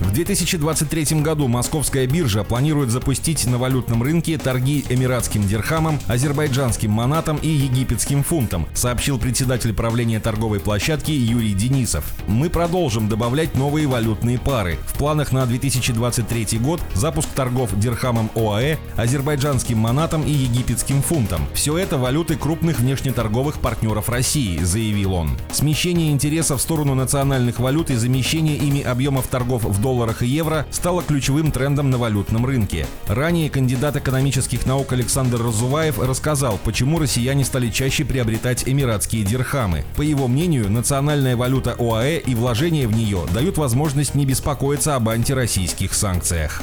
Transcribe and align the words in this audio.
В 0.00 0.12
2023 0.12 1.20
году 1.20 1.46
московская 1.46 2.06
биржа 2.06 2.42
планирует 2.42 2.88
запустить 2.88 3.46
на 3.46 3.58
валютном 3.58 4.02
рынке 4.02 4.38
торги 4.38 4.82
эмиратским 4.88 5.46
дирхамом, 5.46 6.00
азербайджанским 6.08 6.90
манатом 6.90 7.36
и 7.36 7.48
египетским 7.48 8.22
фунтом, 8.22 8.66
сообщил 8.72 9.18
председатель 9.18 9.74
правления 9.74 10.18
торговой 10.18 10.58
площадки 10.58 11.10
Юрий 11.10 11.52
Денисов. 11.52 12.02
Мы 12.26 12.48
продолжим 12.48 13.10
добавлять 13.10 13.54
новые 13.54 13.86
валютные 13.86 14.38
пары. 14.38 14.78
В 14.86 14.96
планах 14.96 15.32
на 15.32 15.44
2023 15.44 16.58
год 16.58 16.80
запуск 16.94 17.28
торгов 17.34 17.78
дирхамом 17.78 18.30
ОАЭ, 18.34 18.78
азербайджанским 18.96 19.76
манатом 19.76 20.24
и 20.24 20.32
египетским 20.32 21.02
фунтом. 21.02 21.46
Все 21.52 21.76
это 21.76 21.98
валюты 21.98 22.36
крупных 22.36 22.80
внешнеторговых 22.80 23.60
партнеров 23.60 24.08
России, 24.08 24.60
заявил 24.60 25.12
он. 25.12 25.36
Смещение 25.52 26.10
интереса 26.10 26.56
в 26.56 26.62
сторону 26.62 26.94
национальных 26.94 27.60
валют 27.60 27.90
и 27.90 27.96
замещение 27.96 28.56
ими 28.56 28.80
объемов 28.80 29.26
торгов 29.26 29.64
в 29.64 29.78
долларах 29.78 29.89
долларах 29.90 30.22
и 30.22 30.26
евро 30.26 30.66
стало 30.70 31.02
ключевым 31.02 31.50
трендом 31.50 31.90
на 31.90 31.98
валютном 31.98 32.46
рынке. 32.46 32.86
Ранее 33.08 33.50
кандидат 33.50 33.96
экономических 33.96 34.64
наук 34.64 34.92
Александр 34.92 35.42
Разуваев 35.42 35.98
рассказал, 35.98 36.60
почему 36.62 37.00
россияне 37.00 37.44
стали 37.44 37.70
чаще 37.70 38.04
приобретать 38.04 38.68
эмиратские 38.68 39.24
дирхамы. 39.24 39.84
По 39.96 40.02
его 40.02 40.28
мнению, 40.28 40.70
национальная 40.70 41.36
валюта 41.36 41.74
ОАЭ 41.76 42.18
и 42.18 42.36
вложения 42.36 42.86
в 42.86 42.92
нее 42.92 43.24
дают 43.34 43.58
возможность 43.58 44.14
не 44.14 44.26
беспокоиться 44.26 44.94
об 44.94 45.08
антироссийских 45.08 45.92
санкциях. 45.92 46.62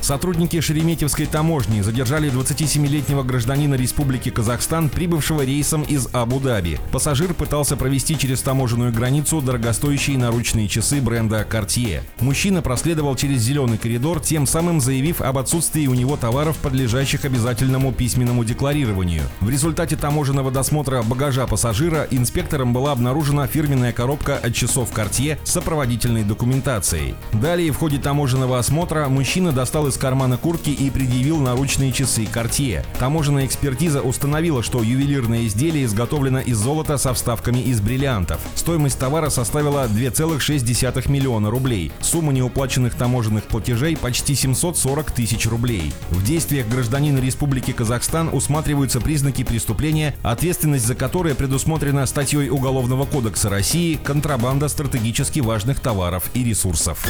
Сотрудники 0.00 0.60
Шереметьевской 0.60 1.26
таможни 1.26 1.80
задержали 1.80 2.30
27-летнего 2.30 3.24
гражданина 3.24 3.74
Республики 3.74 4.30
Казахстан, 4.30 4.88
прибывшего 4.88 5.42
рейсом 5.44 5.82
из 5.82 6.08
Абу-Даби. 6.12 6.78
Пассажир 6.92 7.34
пытался 7.34 7.76
провести 7.76 8.16
через 8.16 8.40
таможенную 8.40 8.92
границу 8.92 9.40
дорогостоящие 9.40 10.18
наручные 10.18 10.68
часы 10.68 11.00
бренда 11.00 11.44
Cartier. 11.48 12.02
Мужчина 12.20 12.62
проследовал 12.62 13.14
через 13.14 13.42
зеленый 13.42 13.76
коридор, 13.76 14.20
тем 14.20 14.46
самым 14.46 14.80
заявив 14.80 15.20
об 15.20 15.36
отсутствии 15.36 15.86
у 15.86 15.92
него 15.92 16.16
товаров, 16.16 16.56
подлежащих 16.56 17.26
обязательному 17.26 17.92
письменному 17.92 18.42
декларированию. 18.42 19.22
В 19.40 19.50
результате 19.50 19.96
таможенного 19.96 20.50
досмотра 20.50 21.02
багажа 21.02 21.46
пассажира 21.46 22.06
инспектором 22.10 22.72
была 22.72 22.92
обнаружена 22.92 23.46
фирменная 23.46 23.92
коробка 23.92 24.38
от 24.38 24.54
часов 24.54 24.92
Cartier 24.92 25.36
с 25.44 25.50
сопроводительной 25.50 26.24
документацией. 26.24 27.14
Далее 27.32 27.70
в 27.70 27.76
ходе 27.76 27.98
таможенного 27.98 28.58
осмотра 28.58 29.08
мужчина 29.08 29.52
достал 29.52 29.86
из 29.86 29.98
кармана 29.98 30.38
куртки 30.38 30.70
и 30.70 30.88
предъявил 30.88 31.38
наручные 31.38 31.92
часы 31.92 32.24
Cartier. 32.24 32.84
Таможенная 32.98 33.44
экспертиза 33.44 34.00
установила, 34.00 34.62
что 34.62 34.82
ювелирное 34.82 35.46
изделие 35.46 35.84
изготовлено 35.84 36.40
из 36.40 36.56
золота 36.56 36.96
со 36.96 37.12
вставками 37.12 37.58
из 37.58 37.82
бриллиантов. 37.82 38.40
Стоимость 38.54 38.98
товара 38.98 39.28
составила 39.28 39.86
2,6 39.86 41.10
миллиона 41.10 41.50
рублей. 41.50 41.92
Сумма 42.06 42.32
неуплаченных 42.32 42.94
таможенных 42.94 43.44
платежей 43.44 43.96
почти 43.96 44.34
740 44.36 45.10
тысяч 45.10 45.48
рублей. 45.48 45.92
В 46.10 46.24
действиях 46.24 46.68
гражданина 46.68 47.18
Республики 47.18 47.72
Казахстан 47.72 48.30
усматриваются 48.32 49.00
признаки 49.00 49.42
преступления, 49.42 50.14
ответственность 50.22 50.86
за 50.86 50.94
которое 50.94 51.34
предусмотрена 51.34 52.06
статьей 52.06 52.48
Уголовного 52.48 53.06
кодекса 53.06 53.50
России 53.50 53.96
«Контрабанда 53.96 54.68
стратегически 54.68 55.40
важных 55.40 55.80
товаров 55.80 56.30
и 56.32 56.44
ресурсов». 56.44 57.04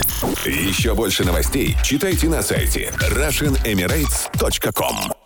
Еще 0.46 0.94
больше 0.94 1.26
новостей 1.26 1.76
читайте 1.84 2.30
на 2.30 2.40
сайте 2.40 2.90
RussianEmirates.com 2.98 5.25